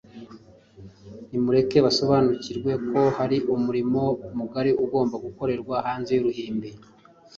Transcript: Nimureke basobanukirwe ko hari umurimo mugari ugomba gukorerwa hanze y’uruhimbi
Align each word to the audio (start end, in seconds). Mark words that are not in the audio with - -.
Nimureke 1.29 1.77
basobanukirwe 1.85 2.71
ko 2.89 2.99
hari 3.17 3.37
umurimo 3.55 4.01
mugari 4.37 4.71
ugomba 4.83 5.15
gukorerwa 5.25 5.75
hanze 5.85 6.11
y’uruhimbi 6.13 6.69